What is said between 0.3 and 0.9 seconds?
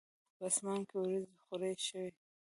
په اسمان